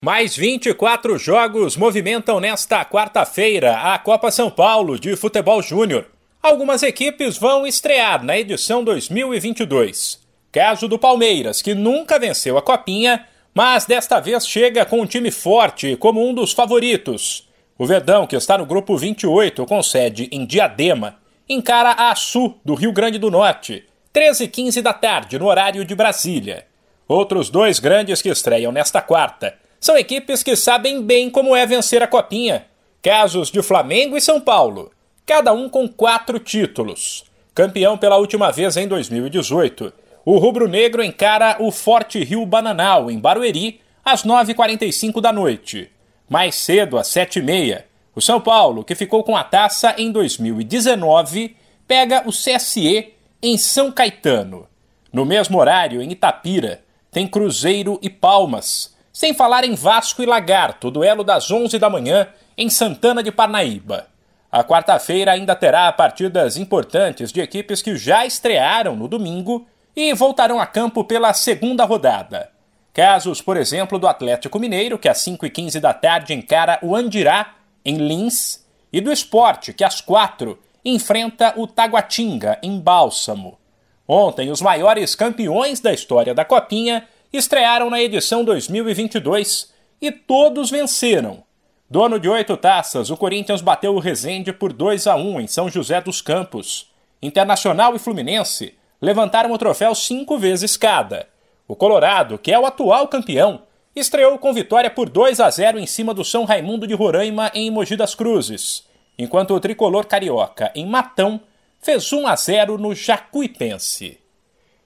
[0.00, 6.06] Mais 24 jogos movimentam nesta quarta-feira a Copa São Paulo de Futebol Júnior.
[6.40, 10.20] Algumas equipes vão estrear na edição 2022.
[10.52, 15.32] Caso do Palmeiras, que nunca venceu a Copinha, mas desta vez chega com um time
[15.32, 17.48] forte como um dos favoritos.
[17.76, 21.16] O Verdão, que está no grupo 28, com sede em Diadema,
[21.48, 23.84] encara a Sul do Rio Grande do Norte,
[24.14, 26.66] 13h15 da tarde, no horário de Brasília.
[27.08, 32.02] Outros dois grandes que estreiam nesta quarta são equipes que sabem bem como é vencer
[32.02, 32.66] a Copinha.
[33.02, 34.90] Casos de Flamengo e São Paulo,
[35.24, 37.24] cada um com quatro títulos.
[37.54, 39.92] Campeão pela última vez em 2018,
[40.24, 45.90] o rubro-negro encara o Forte Rio Bananal, em Barueri, às 9h45 da noite.
[46.28, 52.24] Mais cedo, às 7h30, o São Paulo, que ficou com a taça em 2019, pega
[52.26, 54.66] o CSE em São Caetano.
[55.12, 60.92] No mesmo horário, em Itapira, tem Cruzeiro e Palmas sem falar em Vasco e Lagarto,
[60.92, 64.06] duelo das 11 da manhã em Santana de Parnaíba.
[64.48, 69.66] A quarta-feira ainda terá partidas importantes de equipes que já estrearam no domingo
[69.96, 72.48] e voltarão a campo pela segunda rodada.
[72.94, 77.96] Casos, por exemplo, do Atlético Mineiro, que às 5h15 da tarde encara o Andirá, em
[77.96, 83.58] Lins, e do Esporte, que às 4 enfrenta o Taguatinga, em Bálsamo.
[84.06, 91.42] Ontem, os maiores campeões da história da Copinha estrearam na edição 2022 e todos venceram.
[91.90, 95.70] Dono de oito taças, o Corinthians bateu o Resende por 2 a 1 em São
[95.70, 96.90] José dos Campos.
[97.22, 101.26] Internacional e Fluminense levantaram o troféu cinco vezes cada.
[101.66, 103.62] O Colorado, que é o atual campeão,
[103.94, 107.70] estreou com vitória por 2 a 0 em cima do São Raimundo de Roraima em
[107.70, 108.86] Mogi das Cruzes,
[109.18, 111.40] enquanto o tricolor carioca em Matão
[111.80, 114.18] fez 1 a 0 no Jacuipense.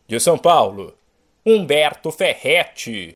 [0.07, 0.95] De São Paulo,
[1.45, 3.11] Humberto Ferretti.